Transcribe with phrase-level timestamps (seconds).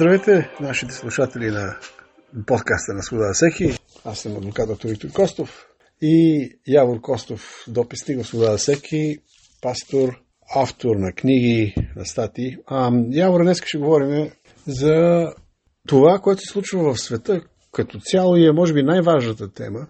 [0.00, 1.76] Здравейте, нашите слушатели на
[2.46, 3.78] подкаста на Свобода всеки.
[4.04, 5.66] Аз съм адвокат доктор Виктор Костов
[6.02, 9.18] и Явор Костов, дописник в Свобода всеки,
[9.62, 10.22] пастор,
[10.56, 12.56] автор на книги, на статии.
[12.66, 14.30] А, Явор, днес ще говорим
[14.66, 15.26] за
[15.88, 17.40] това, което се случва в света
[17.72, 19.86] като цяло и е, може би, най-важната тема,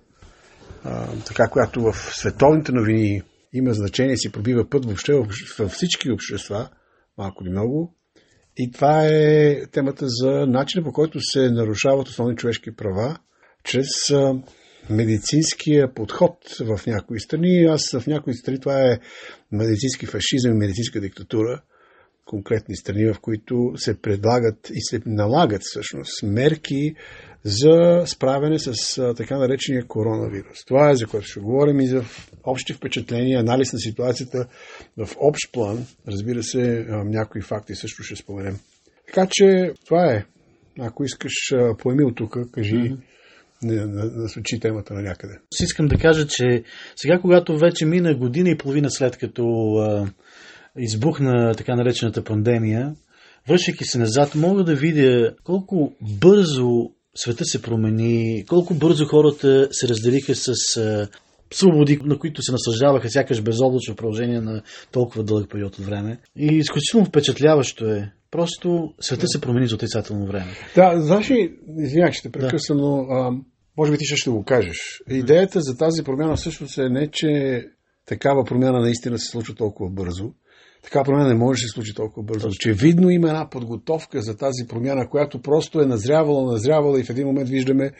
[0.84, 3.22] а, така, която в световните новини
[3.52, 5.14] има значение, си пробива път въобще
[5.58, 6.68] във всички общества,
[7.18, 7.96] малко или много,
[8.62, 13.18] и това е темата за начина по който се нарушават основни човешки права
[13.64, 13.88] чрез
[14.90, 17.64] медицинския подход в някои страни.
[17.64, 18.98] Аз в някои страни това е
[19.52, 21.62] медицински фашизъм и медицинска диктатура.
[22.24, 26.94] Конкретни страни, в които се предлагат и се налагат всъщност мерки
[27.44, 28.72] за справяне с
[29.16, 30.64] така наречения коронавирус.
[30.66, 32.04] Това е за което ще говорим и за
[32.44, 34.46] общи впечатления, анализ на ситуацията
[34.96, 35.86] в общ план.
[36.08, 38.58] Разбира се, някои факти също ще споменем.
[39.06, 40.24] Така че това е.
[40.80, 41.32] Ако искаш,
[41.78, 42.74] поеми от тук, кажи.
[42.74, 42.96] Mm-hmm
[43.62, 45.38] насочи темата на някъде.
[45.62, 46.62] Искам да кажа, че
[46.96, 50.10] сега, когато вече мина година и половина след като а,
[50.78, 52.94] избухна така наречената пандемия,
[53.48, 59.88] връщайки се назад, мога да видя колко бързо света се промени, колко бързо хората се
[59.88, 60.52] разделиха с
[61.52, 66.20] свободи, на които се наслаждаваха сякаш безоблачно в продължение на толкова дълъг период от време.
[66.36, 68.12] И изключително впечатляващо е.
[68.30, 70.50] Просто света се промени за отрицателно време.
[70.74, 72.84] Да, знаеш ли, извинявай, ще прекъсвам, да.
[72.84, 73.32] но а,
[73.76, 75.02] може би ти ще го кажеш.
[75.10, 77.64] Идеята за тази промяна всъщност е не, че
[78.06, 80.32] такава промяна наистина се случва толкова бързо,
[80.82, 82.48] така промяна не може да се случи толкова бързо.
[82.48, 87.26] Очевидно има една подготовка за тази промяна, която просто е назрявала, назрявала и в един
[87.26, 87.92] момент виждаме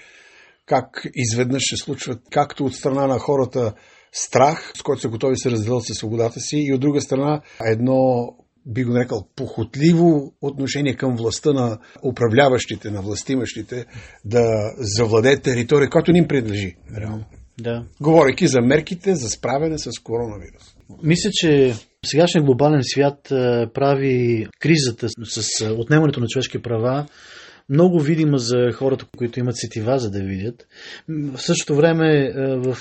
[0.67, 3.73] как изведнъж се случват, както от страна на хората
[4.13, 7.41] страх, с който са готови да се разделят със свободата си, и от друга страна
[7.67, 8.29] едно
[8.67, 13.87] би го нарекал, похотливо отношение към властта на управляващите, на властимащите,
[14.25, 16.77] да завладее територия, която ни им принадлежи.
[17.01, 17.25] Реално.
[17.61, 17.85] Да.
[18.01, 20.75] Говорейки за мерките за справяне с коронавирус.
[21.03, 23.19] Мисля, че сегашният глобален свят
[23.75, 27.07] прави кризата с отнемането на човешки права
[27.71, 30.67] много видима за хората, които имат сетива, за да видят.
[31.09, 32.77] В същото време в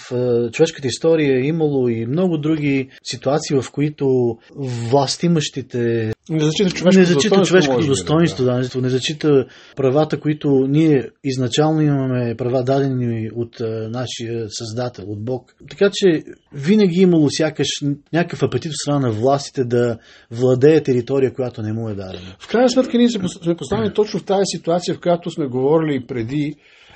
[0.52, 7.06] човешката история е имало и много други ситуации, в които властимащите не зачита човешкото, не
[7.06, 9.46] зачита човешкото достоинство, да, да, не зачита
[9.76, 15.56] правата, които ние изначално имаме права дадени от а, нашия Създател, от Бог.
[15.70, 16.24] Така че
[16.54, 17.68] винаги имало сякаш
[18.14, 19.98] някакъв апетит от страна на властите да
[20.32, 22.36] владее територия, която не му е дадена.
[22.40, 26.56] В крайна сметка ние сме поставени точно в тази ситуация, в която сме говорили преди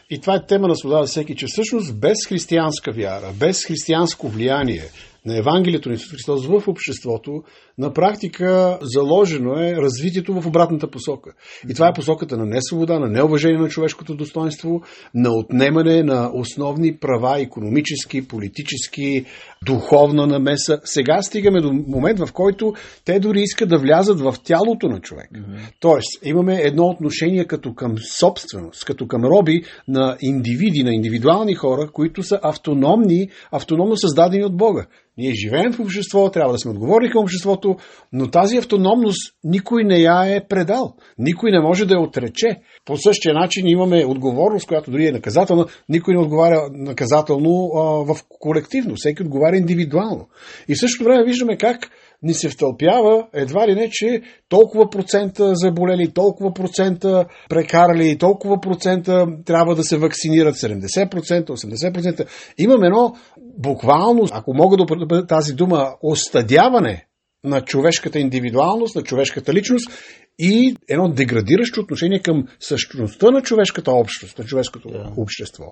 [0.09, 4.27] и това е тема на свобода за всеки, че всъщност без християнска вяра, без християнско
[4.27, 4.83] влияние,
[5.25, 7.43] на Евангелието на Исус Христос в обществото,
[7.77, 11.31] на практика заложено е развитието в обратната посока.
[11.69, 14.81] И това е посоката на несвобода, на неуважение на човешкото достоинство,
[15.15, 19.25] на отнемане на основни права, економически, политически,
[19.65, 20.79] духовна намеса.
[20.83, 22.73] Сега стигаме до момент, в който
[23.05, 25.29] те дори искат да влязат в тялото на човек.
[25.33, 25.59] Mm-hmm.
[25.79, 31.89] Тоест, имаме едно отношение като към собственост, като към роби на индивиди, на индивидуални хора,
[31.93, 34.85] които са автономни, автономно създадени от Бога.
[35.17, 37.62] Ние живеем в общество, трябва да сме отговорни към обществото,
[38.11, 40.93] но тази автономност никой не я е предал.
[41.17, 42.57] Никой не може да я отрече.
[42.85, 45.65] По същия начин имаме отговорност, която дори е наказателна.
[45.89, 48.93] Никой не отговаря наказателно а, в колективно.
[48.95, 50.27] Всеки отговаря индивидуално.
[50.67, 51.89] И в същото време виждаме как
[52.23, 59.27] ни се втълпява едва ли не, че толкова процента заболели, толкова процента прекарали, толкова процента
[59.45, 62.27] трябва да се вакцинират, 70%, 80%.
[62.57, 63.15] Имаме едно
[63.57, 67.05] буквално, ако мога да тази дума, остадяване
[67.43, 69.91] на човешката индивидуалност, на човешката личност
[70.39, 75.11] и едно деградиращо отношение към същността на човешката общност, на човешкото да.
[75.17, 75.63] общество.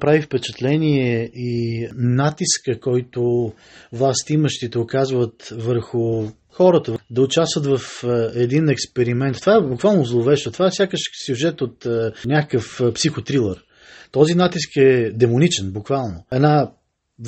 [0.00, 3.52] Прави впечатление и натиска, който
[3.92, 9.40] властимащите оказват върху хората да участват в е, един експеримент.
[9.40, 10.50] Това е буквално зловещо.
[10.50, 13.64] Това е сякаш сюжет от е, някакъв е, психотрилър.
[14.10, 16.24] Този натиск е демоничен, буквално.
[16.32, 16.70] Една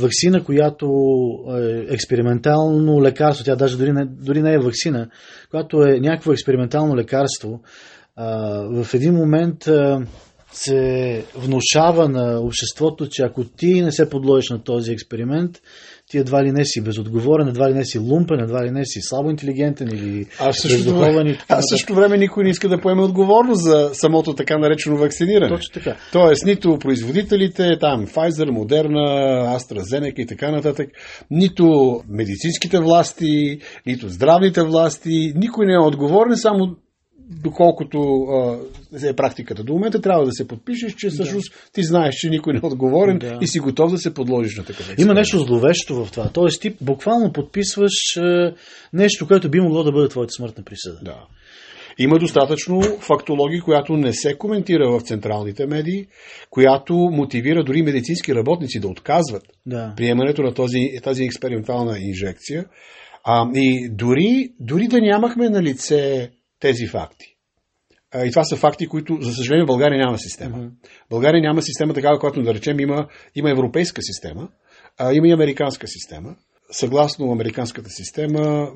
[0.00, 0.86] вакцина, която
[1.58, 5.08] е експериментално лекарство, тя даже дори не, дори не е вакцина,
[5.50, 7.60] която е някакво експериментално лекарство,
[8.70, 9.68] в един момент
[10.54, 15.60] се внушава на обществото, че ако ти не се подложиш на този експеримент,
[16.10, 19.00] ти едва ли не си безотговорен, едва ли не си лумпен, едва ли не си
[19.02, 23.62] слабо интелигентен или а също време, А също време никой не иска да поеме отговорност
[23.62, 25.48] за самото така наречено вакциниране.
[25.48, 25.96] Точно така.
[26.12, 30.88] Тоест, нито производителите, там Pfizer, Moderna, AstraZeneca и така нататък,
[31.30, 36.76] нито медицинските власти, нито здравните власти, никой не е отговорен, само
[37.30, 38.58] доколкото а,
[39.08, 41.70] е практиката до момента, трябва да се подпишеш, че всъщност да.
[41.72, 43.38] ти знаеш, че никой не е отговорен да.
[43.40, 46.28] и си готов да се подложиш на такъв Има нещо зловещо в това.
[46.28, 48.54] Тоест ти буквално подписваш е,
[48.92, 50.98] нещо, което би могло да бъде твоята смъртна присъда.
[51.02, 51.26] Да.
[51.98, 56.06] Има достатъчно фактологи, която не се коментира в централните медии,
[56.50, 59.92] която мотивира дори медицински работници да отказват да.
[59.96, 62.64] приемането на този, тази експериментална инжекция.
[63.24, 66.30] А, и дори, дори да нямахме на лице
[66.64, 67.26] тези факти.
[68.24, 70.56] И това са факти, които, за съжаление, България няма система.
[70.56, 70.70] Mm-hmm.
[71.10, 74.48] България няма система такава, която да речем има, има европейска система,
[74.98, 76.36] а, има и американска система.
[76.70, 78.72] Съгласно американската система,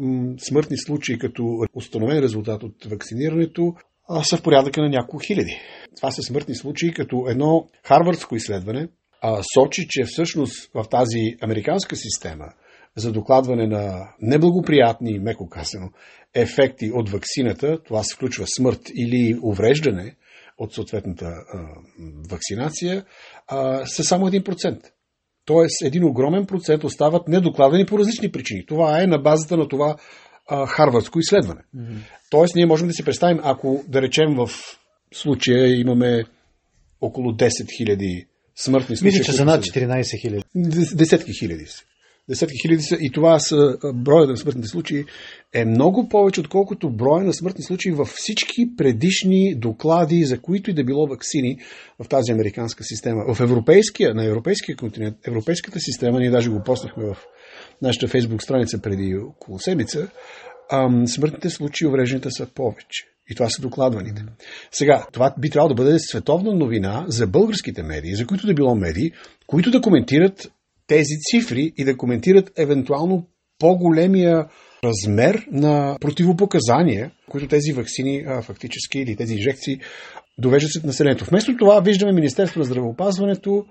[0.49, 1.43] смъртни случаи като
[1.75, 3.75] установен резултат от вакцинирането
[4.23, 5.61] са в порядъка на няколко хиляди.
[5.97, 8.89] Това са смъртни случаи, като едно харвардско изследване
[9.21, 12.47] а, сочи, че всъщност в тази американска система
[12.97, 15.91] за докладване на неблагоприятни, меко казано,
[16.35, 20.17] ефекти от вакцината, това се включва смърт или увреждане
[20.59, 21.59] от съответната а,
[22.31, 23.05] вакцинация,
[23.47, 24.83] а, са само 1%.
[25.45, 28.67] Тоест, един огромен процент остават недокладени по различни причини.
[28.67, 29.97] Това е на базата на това
[30.49, 31.61] а, харвардско изследване.
[31.77, 31.99] Mm-hmm.
[32.31, 34.51] Тоест, ние можем да си представим, ако, да речем, в
[35.13, 36.25] случая имаме
[37.01, 38.27] около 10 000
[38.57, 39.19] смъртни случаи.
[39.19, 40.97] Мисля, че са над 14 000.
[40.97, 41.67] Десетки хиляди
[42.29, 45.05] десетки хиляди са, и това са броя на смъртните случаи,
[45.55, 50.75] е много повече, отколкото броя на смъртни случаи във всички предишни доклади, за които и
[50.75, 51.59] да било вакцини
[52.05, 53.35] в тази американска система.
[53.35, 57.17] В европейския, на европейския континент, европейската система, ние даже го поснахме в
[57.83, 60.09] нашата фейсбук страница преди около седмица,
[61.07, 63.05] смъртните случаи увреждането са повече.
[63.31, 64.25] И това са докладваните.
[64.71, 68.75] Сега, това би трябвало да бъде световна новина за българските медии, за които да било
[68.75, 69.13] медии,
[69.47, 70.53] които да коментират
[70.89, 73.27] тези цифри и да коментират евентуално
[73.59, 74.47] по-големия
[74.85, 79.81] размер на противопоказания, които тези вакцини а, фактически или тези инжекции
[80.39, 81.25] довеждат се населението.
[81.25, 83.65] Вместо това виждаме Министерство на здравеопазването,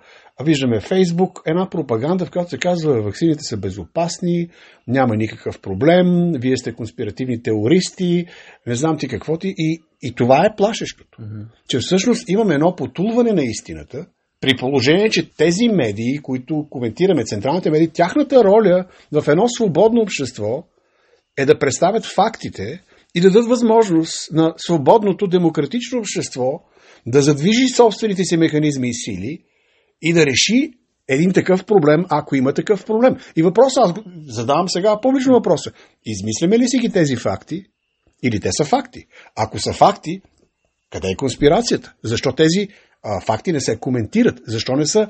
[0.44, 4.50] виждаме Фейсбук, една пропаганда, в която се казва, вакцините са безопасни,
[4.88, 8.26] няма никакъв проблем, вие сте конспиративни теористи,
[8.68, 9.54] не знам ти какво ти.
[9.58, 11.22] И, и това е плашещото.
[11.22, 11.46] Mm-hmm.
[11.70, 14.06] Че всъщност имаме едно потулване на истината,
[14.42, 20.64] при положение, че тези медии, които коментираме, централните медии, тяхната роля в едно свободно общество
[21.38, 22.84] е да представят фактите
[23.16, 26.62] и да дадат възможност на свободното демократично общество
[27.06, 29.44] да задвижи собствените си механизми и сили
[30.02, 30.72] и да реши
[31.08, 33.16] един такъв проблем, ако има такъв проблем.
[33.36, 33.94] И въпросът, аз
[34.28, 35.72] задавам сега публично въпроса.
[36.06, 37.64] Измисляме ли си ги тези факти
[38.24, 39.06] или те са факти?
[39.36, 40.22] Ако са факти,
[40.90, 41.94] къде е конспирацията?
[42.04, 42.68] Защо тези
[43.26, 44.40] факти не се коментират.
[44.48, 45.08] Защо не са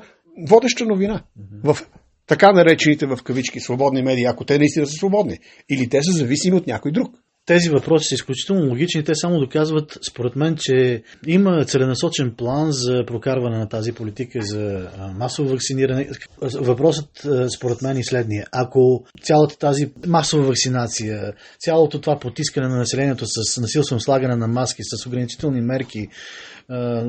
[0.48, 1.22] водеща новина
[1.64, 1.78] в
[2.26, 5.38] така наречените в кавички свободни медии, ако те наистина са свободни?
[5.70, 7.14] Или те са зависими от някой друг?
[7.46, 9.04] Тези въпроси са изключително логични.
[9.04, 14.90] Те само доказват, според мен, че има целенасочен план за прокарване на тази политика за
[15.14, 16.08] масово вакциниране.
[16.42, 17.26] Въпросът,
[17.56, 18.46] според мен, е следния.
[18.52, 24.82] Ако цялата тази масова вакцинация, цялото това потискане на населението с насилствено слагане на маски,
[24.82, 26.08] с ограничителни мерки,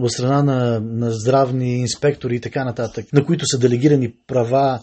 [0.02, 4.80] от страна на, на здравни инспектори и така нататък, на които са делегирани права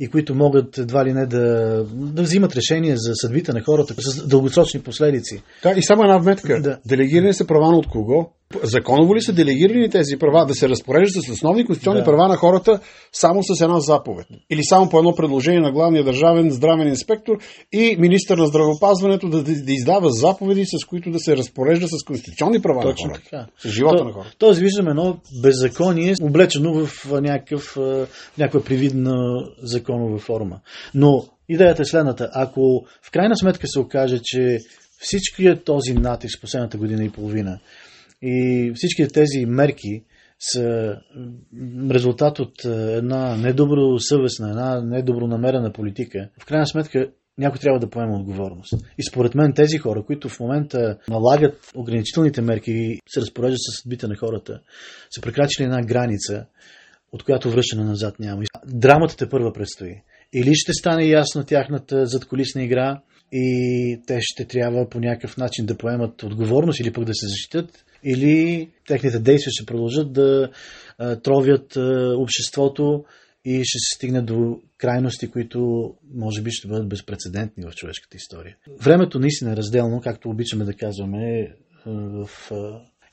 [0.00, 4.26] и които могат едва ли не да, да взимат решения за съдбите на хората с
[4.26, 5.42] дългосрочни последици.
[5.62, 6.60] Да, и само една вметка.
[6.60, 6.78] Да.
[6.86, 8.30] Делегирани са права от кого?
[8.62, 12.04] Законово ли са делегирани тези права да се разпореждат с основни конституционни да.
[12.04, 12.80] права на хората
[13.12, 14.26] само с една заповед?
[14.50, 17.38] Или само по едно предложение на главния държавен здравен инспектор
[17.72, 22.04] и министър на здравеопазването да, да, да издава заповеди, с които да се разпорежда с
[22.04, 23.30] конституционни права Точно на хората?
[23.30, 23.46] Така.
[23.58, 24.34] С живота То, на хората.
[24.38, 27.76] Тоест виждаме едно беззаконие, облечено в някакъв,
[28.38, 30.60] някаква привидна законова форма.
[30.94, 32.30] Но идеята е следната.
[32.34, 34.58] Ако в крайна сметка се окаже, че
[34.98, 37.58] всичкият този натиск последната година и половина
[38.22, 40.04] и всички тези мерки
[40.38, 40.96] са
[41.90, 46.28] резултат от е, една недобросъвестна, една недобронамерена политика.
[46.42, 48.74] В крайна сметка някой трябва да поема отговорност.
[48.98, 53.82] И според мен тези хора, които в момента налагат ограничителните мерки и се разпореждат с
[53.82, 54.60] съдбите на хората,
[55.10, 56.46] са прекрачили една граница,
[57.12, 58.42] от която връщане назад няма.
[58.66, 60.02] Драмата те първа предстои.
[60.32, 63.00] Или ще стане ясна тяхната задколисна игра
[63.32, 67.84] и те ще трябва по някакъв начин да поемат отговорност или пък да се защитят,
[68.04, 70.50] или техните действия ще продължат да
[71.22, 71.76] тровят
[72.16, 73.04] обществото
[73.44, 78.56] и ще се стигне до крайности, които може би ще бъдат безпредседентни в човешката история.
[78.80, 81.54] Времето наистина е разделно, както обичаме да казваме,
[81.86, 82.30] в,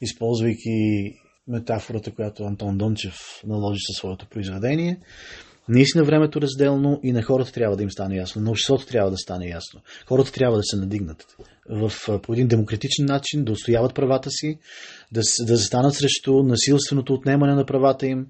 [0.01, 1.13] използвайки
[1.48, 3.15] метафората, която Антон Дончев
[3.48, 5.00] наложи със своето произведение.
[5.69, 9.17] Наистина времето разделно и на хората трябва да им стане ясно, на обществото трябва да
[9.17, 9.81] стане ясно.
[10.07, 11.25] Хората трябва да се надигнат
[11.69, 11.91] в,
[12.22, 14.60] по един демократичен начин, да устояват правата си,
[15.12, 18.27] да, да застанат срещу насилственото отнемане на правата им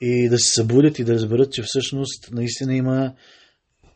[0.00, 3.12] и да се събудят и да разберат, че всъщност наистина има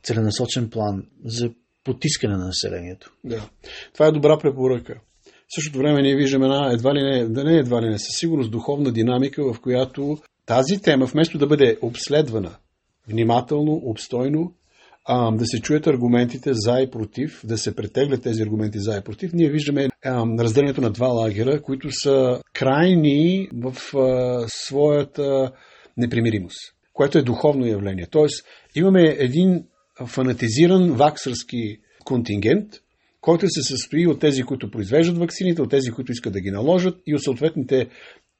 [0.02, 1.50] целенасочен план за
[1.84, 3.12] потискане на населението.
[3.24, 3.48] Да.
[3.92, 4.94] Това е добра препоръка.
[5.24, 8.18] В същото време ние виждаме една едва ли не, да не едва ли не, със
[8.18, 12.56] сигурност духовна динамика, в която тази тема, вместо да бъде обследвана
[13.08, 14.52] внимателно, обстойно,
[15.04, 19.04] а, да се чуят аргументите за и против, да се претеглят тези аргументи за и
[19.04, 25.52] против, ние виждаме а, разделението на два лагера, които са крайни в а, своята
[25.96, 28.06] непримиримост, което е духовно явление.
[28.10, 29.64] Тоест, имаме един
[30.06, 32.68] фанатизиран ваксърски контингент,
[33.20, 36.98] който се състои от тези, които произвеждат вакцините, от тези, които искат да ги наложат
[37.06, 37.88] и от съответните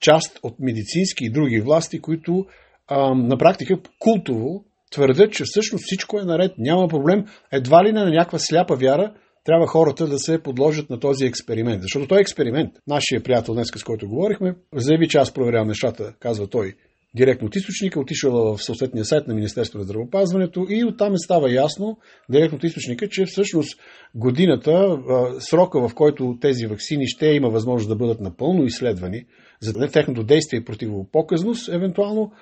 [0.00, 2.46] част от медицински и други власти, които
[2.88, 8.04] а, на практика култово твърдят, че всъщност всичко е наред, няма проблем, едва ли не
[8.04, 9.14] на някаква сляпа вяра
[9.44, 11.82] трябва хората да се подложат на този експеримент.
[11.82, 12.72] Защото той е експеримент.
[12.86, 16.74] Нашия приятел днес, с който говорихме, заяви, че аз проверявам нещата, казва той,
[17.16, 21.52] директно от източника, отишъл в съответния сайт на Министерството на здравопазването и оттам е става
[21.52, 21.98] ясно,
[22.30, 23.80] директно от източника, че всъщност
[24.14, 24.98] годината,
[25.38, 29.24] срока в който тези вакцини ще има възможност да бъдат напълно изследвани,
[29.60, 32.32] за техното действие и противопоказност, евентуално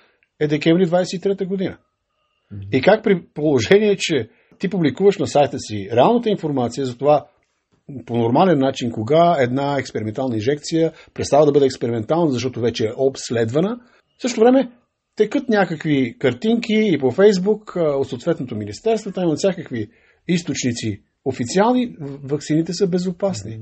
[0.42, 1.78] е декември 23 година.
[2.72, 7.26] И как при положение, че ти публикуваш на сайта си реалната информация за това
[8.06, 13.80] по нормален начин, кога една експериментална инжекция престава да бъде експериментална, защото вече е обследвана,
[14.18, 14.70] в същото време
[15.16, 19.88] текат някакви картинки и по Фейсбук от съответното министерство, там имат всякакви
[20.28, 23.60] източници официални, вакцините са безопасни.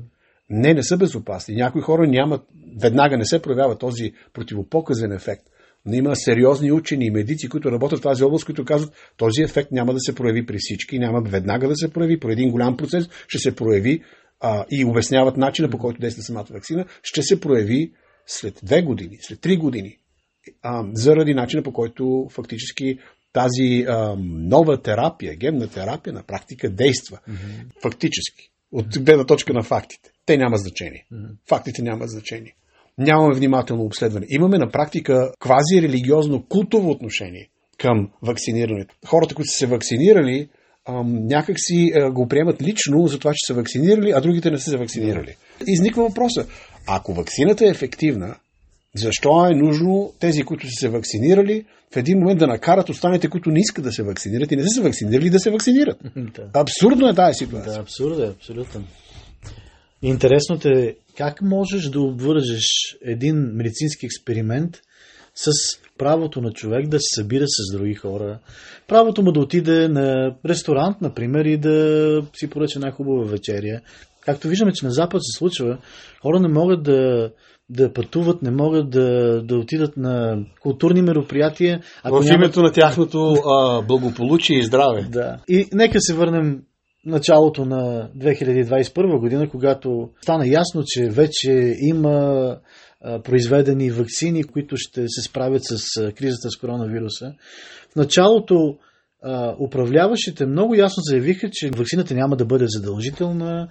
[0.50, 1.54] Не, не са безопасни.
[1.54, 2.42] Някои хора нямат,
[2.82, 5.49] веднага не се проявява този противопоказен ефект.
[5.84, 9.72] Но има сериозни учени и медици, които работят в тази област, които казват, този ефект
[9.72, 13.08] няма да се прояви при всички, няма веднага да се прояви, по един голям процес
[13.28, 14.02] ще се прояви
[14.40, 17.92] а, и обясняват начина по който действа самата вакцина, ще се прояви
[18.26, 19.98] след две години, след три години,
[20.62, 22.98] а, заради начина по който фактически
[23.32, 27.18] тази а, нова терапия, генна терапия на практика действа.
[27.28, 27.82] Mm-hmm.
[27.82, 28.50] Фактически.
[28.72, 30.10] От гледна точка на фактите.
[30.26, 31.06] Те няма значение.
[31.12, 31.36] Mm-hmm.
[31.48, 32.54] Фактите нямат значение
[32.98, 34.26] нямаме внимателно обследване.
[34.28, 38.94] Имаме на практика квази-религиозно култово отношение към вакцинирането.
[39.06, 40.48] Хората, които са се вакцинирали,
[41.04, 44.76] някак си го приемат лично за това, че са вакцинирали, а другите не са се
[44.76, 45.36] вакцинирали.
[45.66, 46.46] Изниква въпроса,
[46.86, 48.36] ако вакцината е ефективна,
[48.96, 53.50] защо е нужно тези, които са се вакцинирали, в един момент да накарат останалите, които
[53.50, 55.98] не искат да се вакцинират и не са се вакцинирали, да се вакцинират?
[56.54, 57.72] Абсурдно е тази ситуация.
[57.72, 58.84] Да, абсурдно е, абсолютно.
[60.02, 62.66] Интересното е как можеш да обвържеш
[63.02, 64.76] един медицински експеримент
[65.34, 65.50] с
[65.98, 68.38] правото на човек да се събира с други хора,
[68.88, 73.80] правото му да отиде на ресторант, например, и да си поръча една хубава вечеря.
[74.20, 75.78] Както виждаме, че на Запад се случва,
[76.22, 77.30] хора не могат да,
[77.70, 81.80] да пътуват, не могат да, да отидат на културни мероприятия.
[82.02, 82.38] Ако в нямат...
[82.38, 85.02] името на тяхното а, благополучие и здраве.
[85.10, 85.36] Да.
[85.48, 86.62] И нека се върнем
[87.04, 92.56] началото на 2021 година, когато стана ясно, че вече има
[93.24, 97.32] произведени вакцини, които ще се справят с кризата с коронавируса.
[97.92, 98.76] В началото
[99.60, 103.68] управляващите много ясно заявиха, че вакцината няма да бъде задължителна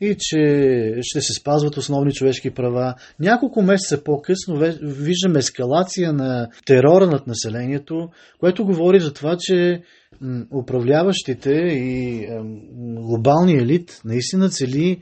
[0.00, 2.94] и че ще се спазват основни човешки права.
[3.20, 8.08] Няколко месеца по-късно виждаме ескалация на терора над населението,
[8.40, 9.82] което говори за това, че
[10.54, 12.26] управляващите и
[13.06, 15.00] глобалния елит наистина цели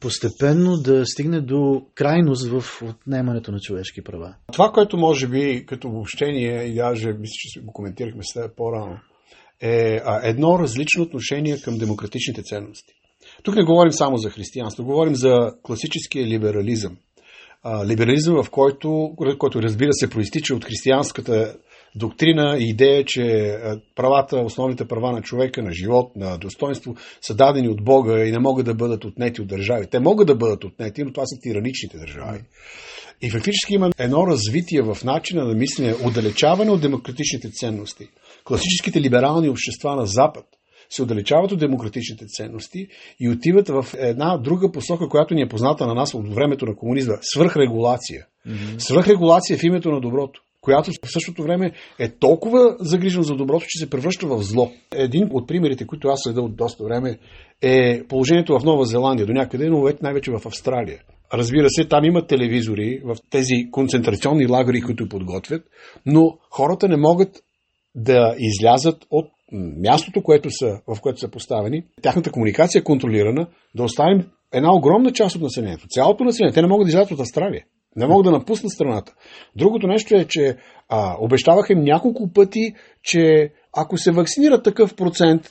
[0.00, 4.34] постепенно да стигне до крайност в отнемането на човешки права.
[4.52, 8.98] Това, което може би като обобщение, и даже мисля, че го коментирахме с по-рано,
[9.62, 12.92] е едно различно отношение към демократичните ценности.
[13.42, 16.96] Тук не говорим само за християнство, говорим за класическия либерализъм.
[17.86, 21.56] Либерализъм, в който, който разбира се проистича от християнската
[21.96, 23.56] доктрина и идея, че
[23.96, 28.38] правата, основните права на човека, на живот, на достоинство са дадени от Бога и не
[28.38, 29.86] могат да бъдат отнети от държави.
[29.90, 32.40] Те могат да бъдат отнети, но това са тираничните държави.
[33.22, 38.08] И фактически има едно развитие в начина на мислене, отдалечаване от демократичните ценности.
[38.48, 40.44] Класическите либерални общества на Запад
[40.90, 42.88] се отдалечават от демократичните ценности
[43.20, 46.76] и отиват в една друга посока, която ни е позната на нас от времето на
[46.76, 48.26] комунизма свръхрегулация.
[48.48, 48.78] Mm-hmm.
[48.78, 53.78] Свръхрегулация в името на доброто която в същото време е толкова загрижена за доброто, че
[53.78, 54.72] се превръща в зло.
[54.94, 57.18] Един от примерите, които аз следа от доста време,
[57.62, 60.98] е положението в Нова Зеландия, до някъде, но най-вече в Австралия.
[61.32, 65.62] Разбира се, там има телевизори в тези концентрационни лагери, които подготвят,
[66.06, 67.42] но хората не могат
[67.98, 69.30] да излязат от
[69.82, 75.12] мястото, което са, в което са поставени, тяхната комуникация е контролирана, да оставим една огромна
[75.12, 76.52] част от населението, цялото население.
[76.52, 77.64] Те не могат да излязат от Австралия.
[77.96, 79.14] Не могат да напуснат страната.
[79.56, 80.56] Другото нещо е, че
[80.88, 85.50] а, обещаваха им няколко пъти, че ако се вакцинира такъв процент,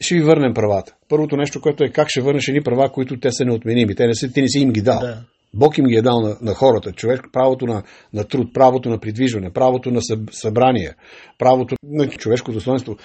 [0.00, 0.94] ще ви върнем правата.
[1.08, 3.94] Първото нещо, което е как ще върнеш едни права, които те са неотменими.
[3.94, 5.00] Те не си, ти не си им ги дал.
[5.00, 5.24] Да.
[5.54, 6.92] Бог им ги е дал на, на хората.
[6.92, 10.94] Човек, правото на, на труд, правото на придвижване, правото на събрание,
[11.38, 12.96] правото на човешко достоинство.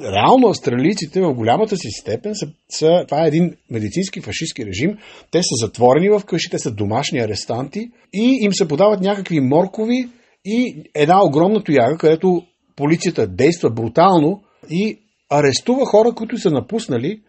[0.00, 4.98] Реално австралийците в голямата си степен са, са, това е един медицински фашистски режим.
[5.30, 10.08] Те са затворени в къщи, те са домашни арестанти и им се подават някакви моркови
[10.44, 12.42] и една огромна тояга, където
[12.76, 14.98] полицията действа брутално и
[15.30, 17.20] арестува хора, които са напуснали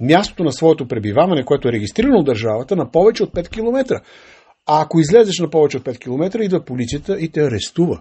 [0.00, 4.00] мястото на своето пребиваване, което е регистрирано от държавата, на повече от 5 км.
[4.66, 8.00] А ако излезеш на повече от 5 км, идва полицията и те арестува.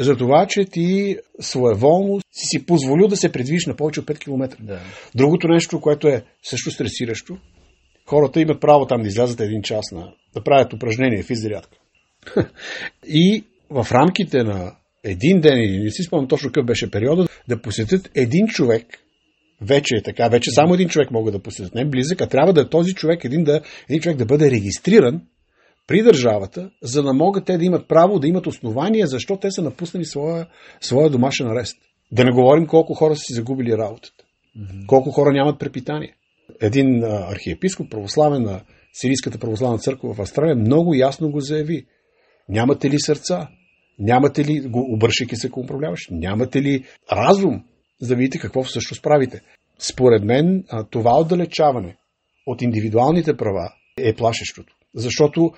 [0.00, 4.18] За това, че ти своеволно си си позволил да се предвижиш на повече от 5
[4.18, 4.56] км.
[4.60, 4.80] Да.
[5.14, 7.38] Другото нещо, което е също стресиращо,
[8.06, 11.78] хората имат право там да излязат един час на, да правят упражнение, физзарядка.
[13.06, 18.10] и в рамките на един ден, не си спомням точно какъв беше периода, да посетят
[18.14, 18.86] един човек,
[19.62, 22.60] вече е така, вече само един човек могат да посетят, не близък, а трябва да
[22.60, 25.20] е този човек, един, да, един човек да бъде регистриран
[25.86, 29.62] при държавата, за да могат те да имат право, да имат основания, защо те са
[29.62, 30.46] напуснали своя,
[30.80, 31.76] своя домашен арест.
[32.12, 34.24] Да не говорим колко хора са си загубили работата.
[34.58, 34.86] Mm-hmm.
[34.86, 36.14] Колко хора нямат препитание.
[36.60, 38.60] Един архиепископ, православен на
[38.92, 41.86] Сирийската православна църква в Австралия, много ясно го заяви.
[42.48, 43.48] Нямате ли сърца?
[43.98, 47.64] Нямате ли, обръщайки се към управляващ, нямате ли разум,
[48.02, 49.40] за да видите какво всъщност правите?
[49.78, 51.96] Според мен това отдалечаване
[52.46, 54.74] от индивидуалните права е плашещото.
[54.94, 55.52] Защото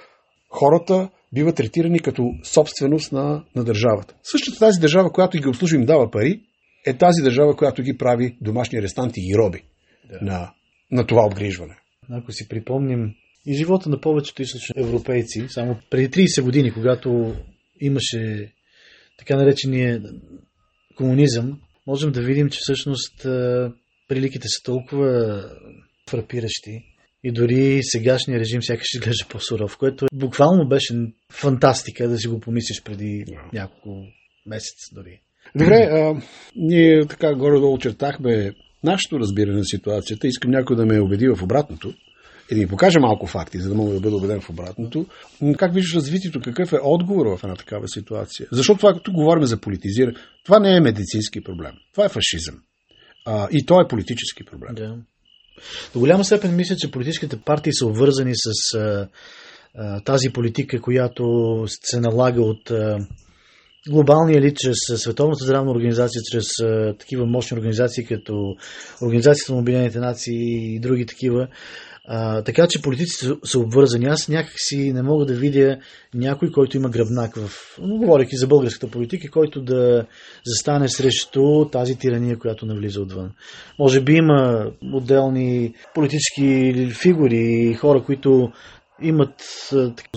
[0.48, 4.14] хората биват третирани като собственост на, на държавата.
[4.22, 6.40] Същата тази държава, която ги обслужва им дава пари,
[6.86, 9.62] е тази държава, която ги прави домашни арестанти и роби
[10.11, 10.18] да.
[10.22, 10.52] на,
[10.90, 11.76] на това обгрижване.
[12.11, 13.14] Ако си припомним
[13.46, 17.35] и живота на повечето източни европейци, само преди 30 години, когато
[17.80, 18.52] имаше
[19.18, 20.02] така наречения
[20.96, 23.23] комунизъм, можем да видим, че всъщност
[24.09, 25.42] приликите са толкова
[26.11, 26.94] фрапиращи
[27.25, 30.94] и дори сегашния режим сякаш изглежда по-суров, което буквално беше
[31.33, 34.05] фантастика да си го помислиш преди няколко
[34.47, 35.20] месеца дори.
[35.57, 36.23] Добре, а,
[36.57, 38.53] ние така горе-долу чертахме
[38.85, 40.27] нашето разбиране на ситуацията.
[40.27, 41.94] Искам някой да ме убеди в обратното
[42.50, 45.07] и да ми покаже малко факти, за да мога да бъда убеден в обратното.
[45.57, 46.40] Как виждаш развитието?
[46.40, 48.48] Какъв е отговор в една такава ситуация?
[48.52, 51.72] Защото това, тук говорим за политизиране, това не е медицински проблем.
[51.92, 52.54] Това е фашизъм.
[53.26, 54.74] А, и то е политически проблем.
[54.74, 54.96] Да.
[55.92, 59.09] До голяма степен мисля, че политическите партии са обвързани с а,
[59.74, 61.24] а, тази политика, която
[61.66, 62.98] се налага от а,
[63.90, 68.57] глобалния елит чрез Световната здравна организация, чрез а, такива мощни организации като
[69.02, 71.48] Организацията на Обединените нации и други такива.
[72.08, 74.06] А, така че политиците са обвързани.
[74.06, 75.78] Аз някакси не мога да видя
[76.14, 77.50] някой, който има гръбнак в...
[77.80, 80.06] Говоряки за българската политика, който да
[80.46, 83.30] застане срещу тази тирания, която навлиза отвън.
[83.78, 88.52] Може би има отделни политически фигури и хора, които
[89.02, 89.42] имат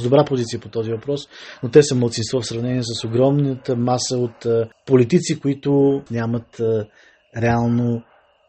[0.04, 1.21] добра позиция по този въпрос,
[1.63, 4.45] но те са младсинство в сравнение с огромната маса от
[4.86, 6.62] политици, които нямат
[7.38, 8.04] реално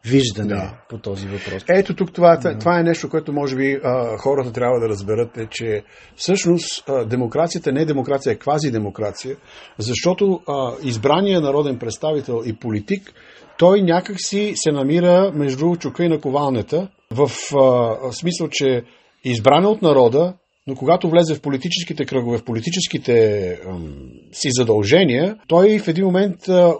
[0.05, 0.77] виждане да.
[0.89, 1.63] по този въпрос.
[1.69, 2.57] Ето тук това, да.
[2.57, 5.83] това е нещо, което може би а, хората трябва да разберат, е, че
[6.15, 9.35] всъщност а, демокрацията не е демокрация, е квази-демокрация,
[9.77, 13.13] защото а, избрания народен представител и политик,
[13.57, 18.83] той някакси се намира между чука и наковалнята, в а, смисъл, че
[19.23, 20.33] избран е от народа,
[20.67, 23.77] но когато влезе в политическите кръгове, в политическите а,
[24.31, 26.73] си задължения, той в един момент, а,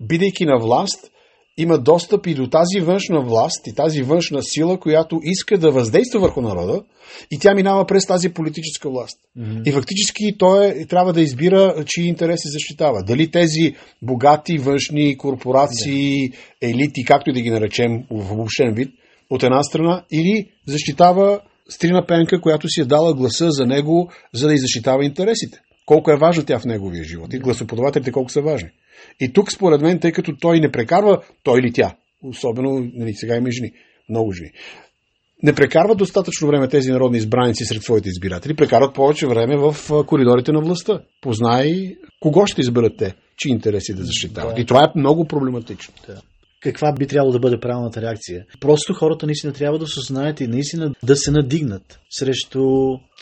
[0.00, 1.10] бидейки на власт,
[1.58, 6.20] има достъп и до тази външна власт и тази външна сила, която иска да въздейства
[6.20, 6.82] върху народа
[7.30, 9.18] и тя минава през тази политическа власт.
[9.38, 9.68] Mm-hmm.
[9.68, 13.02] И фактически той е, трябва да избира чии интереси защитава.
[13.02, 16.34] Дали тези богати външни корпорации, yeah.
[16.62, 18.88] елити, както и да ги наречем в обобщен вид,
[19.30, 24.48] от една страна, или защитава Стрина Пенка, която си е дала гласа за него, за
[24.48, 25.58] да и защитава интересите.
[25.86, 28.68] Колко е важна тя в неговия живот и гласоподавателите колко са важни.
[29.20, 33.36] И тук, според мен, тъй като той не прекарва, той или тя, особено нали, сега
[33.36, 33.72] има жени,
[34.08, 34.50] много жени,
[35.42, 40.52] не прекарват достатъчно време тези народни избраници сред своите избиратели, прекарват повече време в коридорите
[40.52, 41.00] на властта.
[41.20, 44.54] Познай кого ще изберат те, чи интереси да защитават.
[44.54, 44.60] Да.
[44.60, 45.94] И това е много проблематично.
[46.06, 46.20] Да.
[46.62, 48.44] Каква би трябвало да бъде правилната реакция?
[48.60, 52.64] Просто хората наистина трябва да се знаят и наистина да се надигнат срещу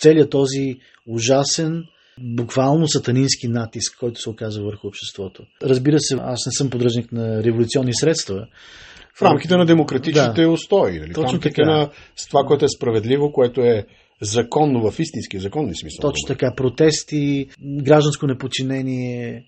[0.00, 0.76] целият този
[1.08, 1.84] ужасен
[2.20, 5.42] буквално сатанински натиск, който се оказа върху обществото.
[5.62, 8.46] Разбира се, аз не съм поддръжник на революционни средства.
[9.18, 10.50] В рамките на демократичните да.
[10.50, 11.00] устои.
[11.00, 11.12] Нали?
[11.12, 11.70] Точно в рамките така.
[11.70, 11.90] на
[12.29, 13.87] това, което е справедливо, което е
[14.22, 16.11] законно в истински, законни смисъл.
[16.11, 16.55] Точно така.
[16.57, 19.44] Протести, гражданско неподчинение,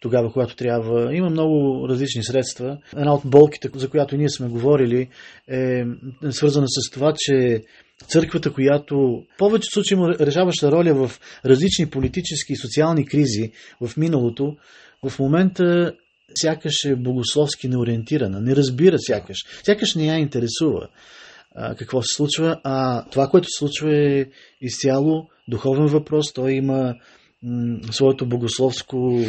[0.00, 1.14] тогава, когато трябва.
[1.14, 2.78] Има много различни средства.
[2.96, 5.08] Една от болките, за която ние сме говорили,
[5.48, 5.84] е
[6.30, 7.62] свързана с това, че
[8.06, 8.96] църквата, която
[9.34, 14.56] в повечето случаи има решаваща роля в различни политически и социални кризи в миналото,
[15.08, 15.92] в момента
[16.40, 20.88] сякаш е богословски неориентирана, не разбира сякаш, сякаш не я интересува
[21.54, 24.26] а, какво се случва, а това, което се случва е
[24.60, 26.94] изцяло духовен въпрос, той има
[27.90, 29.20] своето богословско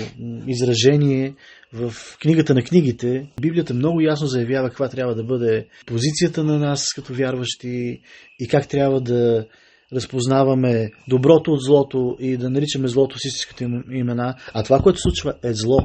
[0.48, 1.36] изражение
[1.74, 3.30] в книгата на книгите.
[3.41, 8.02] Библията много ясно заявява каква трябва да бъде позицията на нас като вярващи
[8.39, 9.48] и как трябва да
[9.93, 14.36] разпознаваме доброто от злото и да наричаме злото с истинските имена.
[14.54, 15.80] А това, което случва е зло.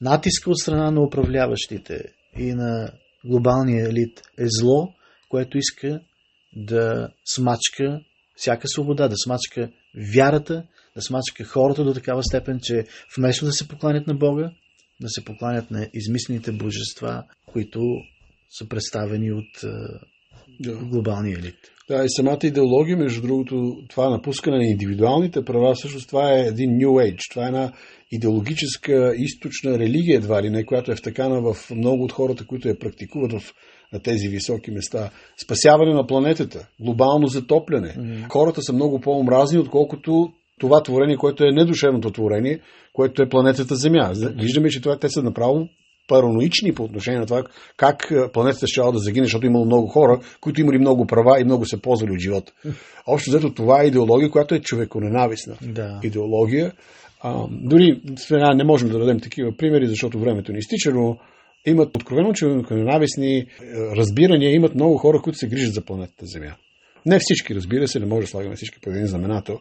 [0.00, 2.04] Натиска от страна на управляващите
[2.38, 2.90] и на
[3.24, 4.88] глобалния елит е зло,
[5.28, 6.00] което иска
[6.56, 8.00] да смачка
[8.34, 9.70] всяка свобода, да смачка
[10.14, 10.64] вярата,
[10.96, 12.84] да смачка хората до такава степен, че
[13.16, 14.50] вместо да се покланят на Бога,
[15.00, 17.80] да се покланят на измислените божества, които
[18.58, 19.64] са представени от
[20.60, 20.76] да.
[20.76, 21.58] глобалния елит.
[21.88, 26.70] Да, и самата идеология, между другото, това напускане на индивидуалните права, всъщност това е един
[26.70, 27.30] New Age.
[27.30, 27.72] Това е една
[28.12, 32.78] идеологическа източна религия, едва ли не, която е втъкана в много от хората, които я
[32.78, 33.54] практикуват в
[33.92, 35.10] на тези високи места.
[35.44, 37.88] Спасяване на планетата, глобално затопляне.
[37.88, 38.28] Mm-hmm.
[38.28, 42.60] Хората са много по-омразни, отколкото това творение, което е недушевното творение,
[42.92, 44.12] което е планетата Земя.
[44.36, 45.68] Виждаме, че това те са направо
[46.08, 47.42] параноични по отношение на това
[47.76, 51.66] как планетата ще да загине, защото имало много хора, които имали много права и много
[51.66, 52.52] се ползвали от живота.
[53.06, 56.00] Общо взето това е идеология, която е човеконенавистна да.
[56.02, 56.72] идеология.
[57.20, 61.16] А, дори сега не можем да дадем такива примери, защото времето ни изтича, но
[61.66, 63.46] имат откровено човеконенавистни
[63.96, 66.54] разбирания, имат много хора, които се грижат за планетата Земя.
[67.06, 69.58] Не всички, разбира се, не може да слагаме всички по един знаменател.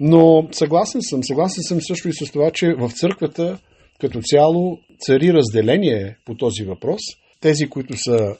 [0.00, 3.58] Но съгласен съм, съгласен съм също и с това, че в църквата
[4.00, 7.00] като цяло цари разделение по този въпрос.
[7.40, 8.36] Тези, които са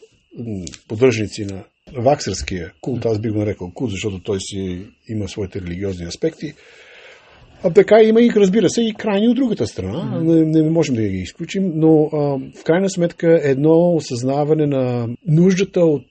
[0.89, 1.65] поддръжници на
[1.97, 6.55] ваксърския култ, аз би го нарекал култ, защото той си има своите религиозни аспекти,
[7.63, 10.21] а така има и, разбира се, и крайни от другата страна.
[10.21, 12.19] Не, не можем да ги изключим, но а,
[12.61, 16.05] в крайна сметка едно осъзнаване на нуждата от,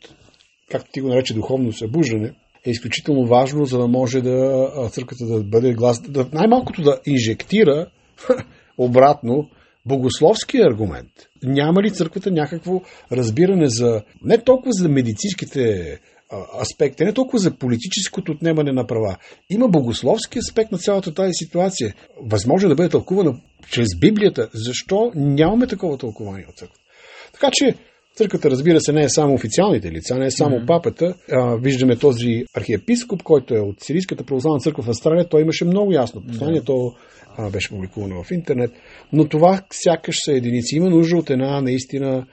[0.74, 2.34] както ти го нарече, духовно събуждане,
[2.66, 7.88] е изключително важно, за да може да църквата да бъде глас, да, най-малкото да инжектира
[8.78, 9.50] обратно
[9.86, 11.12] богословския аргумент.
[11.44, 12.82] Няма ли църквата някакво
[13.12, 16.00] разбиране за не толкова за медицинските
[16.62, 19.18] аспекти, не толкова за политическото отнемане на права.
[19.50, 21.94] Има богословски аспект на цялата тази ситуация.
[22.22, 23.40] Възможно да бъде тълкувана
[23.72, 24.50] чрез Библията.
[24.54, 26.84] Защо нямаме такова тълкование от църквата?
[27.34, 27.76] Така че
[28.16, 30.68] Църквата, разбира се, не е само официалните лица, не е само mm-hmm.
[30.68, 31.16] папата.
[31.32, 35.30] А, виждаме този архиепископ, който е от Сирийската православна църква в Австралия.
[35.30, 36.62] Той имаше много ясно послание.
[36.62, 36.66] Mm-hmm.
[36.66, 36.94] То
[37.38, 38.72] а, беше публикувано в интернет.
[39.14, 40.76] Но това сякаш са единици.
[40.76, 42.26] Има нужда от една наистина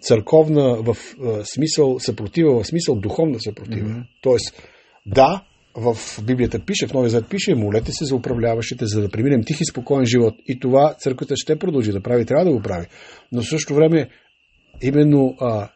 [0.00, 3.88] църковна в а, смисъл съпротива, в смисъл духовна съпротива.
[3.88, 4.06] Mm-hmm.
[4.22, 4.62] Тоест,
[5.06, 5.44] да,
[5.76, 9.60] в Библията пише, в Новия Завет пише, молете се за управляващите, за да преминем тих
[9.60, 10.34] и спокоен живот.
[10.46, 12.86] И това църквата ще продължи да прави, трябва да го прави.
[13.32, 14.08] Но в същото време,
[14.82, 15.70] именно а,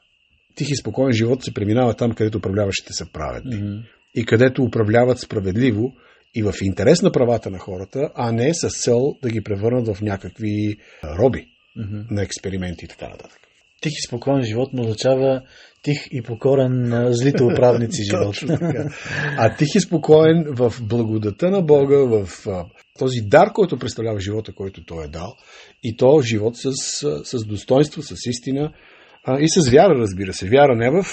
[0.54, 3.52] тих и спокоен живот се преминава там, където управляващите са праведни.
[3.52, 3.82] Mm-hmm.
[4.14, 5.94] И където управляват справедливо
[6.34, 10.02] и в интерес на правата на хората, а не с цел да ги превърнат в
[10.02, 10.76] някакви
[11.18, 11.46] роби
[11.78, 12.10] mm-hmm.
[12.10, 13.38] на експерименти и така нататък.
[13.80, 15.42] Тих и спокоен живот му означава
[15.82, 18.36] тих и покорен на злите управници живот.
[19.38, 22.28] а тих и спокоен в благодата на Бога, в
[22.98, 25.36] този дар, който представлява живота, който Той е дал,
[25.82, 26.72] и то живот с,
[27.24, 28.72] с достоинство, с истина
[29.24, 30.48] а, и с вяра, разбира се.
[30.48, 31.04] Вяра не в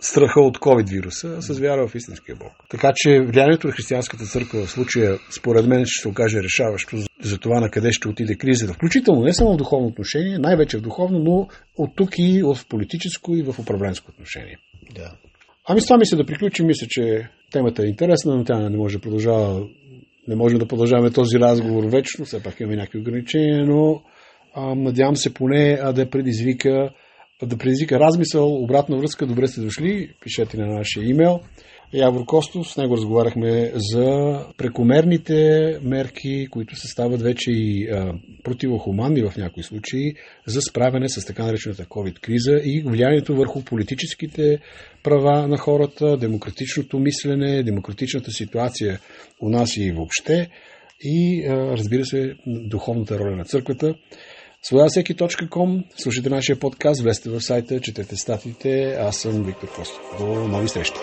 [0.00, 2.52] страха от COVID-вируса, а с вяра в истинския Бог.
[2.70, 7.38] Така че влиянието на християнската църква в случая, според мен, ще се окаже решаващо за
[7.38, 8.72] това на къде ще отиде кризата.
[8.72, 13.34] Включително не само в духовно отношение, най-вече в духовно, но от тук и в политическо
[13.34, 14.58] и в управленско отношение.
[14.94, 15.12] Да.
[15.68, 16.66] Ами с това мисля да приключим.
[16.66, 19.66] Мисля, че темата е интересна, но тя не може да продължава.
[20.28, 24.02] Не можем да продължаваме този разговор вечно, все пак имаме някакви ограничения, но
[24.54, 26.90] а, надявам се поне а, да предизвика
[27.42, 31.40] да предизвика размисъл, обратна връзка, добре сте дошли, пишете на нашия имейл.
[31.92, 37.88] Явор Костов, с него разговаряхме за прекомерните мерки, които се стават вече и
[38.44, 40.14] противохуманни в някои случаи,
[40.46, 44.58] за справяне с така наречената COVID-криза и влиянието върху политическите
[45.02, 49.00] права на хората, демократичното мислене, демократичната ситуация
[49.40, 50.50] у нас и въобще.
[51.04, 53.94] и разбира се духовната роля на църквата.
[54.62, 58.96] Свободасеки.com Слушайте нашия подкаст, влезте в сайта, четете статите.
[59.00, 60.00] Аз съм Виктор Костов.
[60.18, 61.00] До нови срещи!